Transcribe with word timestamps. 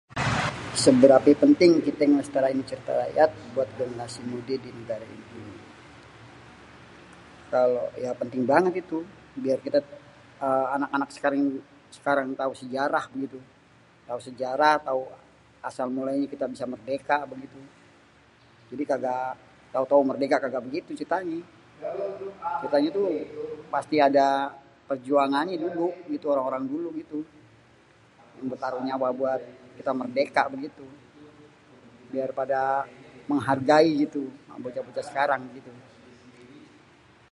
"""Seberapa 0.83 1.29
penting 1.43 1.71
kité 1.87 2.03
ngelestariin 2.11 2.61
cerita 2.69 2.91
rakyat 3.01 3.31
keyang 3.55 3.93
masih 4.01 4.23
mudé 4.31 4.55
di 4.65 4.69
negara 4.77 5.05
kité 5.13 5.35
ini?"", 5.43 5.57
kalo 7.53 7.81
ya 8.03 8.11
penting 8.21 8.43
banget 8.51 8.73
itu 8.83 8.97
biar 9.43 9.57
kalo 9.67 9.75
anak-anak 10.75 11.09
sekarang 11.15 11.41
sekarang 11.97 12.27
tau 12.41 12.51
sejarah 12.61 13.03
begitu, 13.13 13.39
tau 14.09 14.19
sejarah, 14.27 14.73
tau 14.87 15.01
asal 15.69 15.87
mulanya 15.95 16.27
kita 16.33 16.45
bisa 16.53 16.65
merdeka 16.73 17.17
itu. 17.47 17.61
Jadi 18.71 18.83
kagak 18.91 19.31
tau 19.73 19.83
kagak 19.89 20.07
merdeka 20.09 20.35
kayak 20.43 20.63
gitu 20.77 20.89
ceritanya. 20.99 21.39
Kita 22.63 22.77
itu 22.89 23.01
pasti 23.75 23.95
ada 24.09 24.27
perjuangannya 24.89 25.55
dulu 25.65 25.85
orang-orang 26.33 26.63
dulu 26.73 26.89
gitu 27.01 27.19
bertaruh 28.51 28.81
nyawa 28.87 29.09
kita 29.77 29.91
merdeka 30.01 30.41
begitu. 30.53 30.81
Biar 32.13 32.29
pada 32.39 32.63
menghargai 33.29 33.91
gitu, 34.03 34.23
bocah-bocah 34.63 35.05
sekarang 35.09 35.41
gitu." 35.57 35.69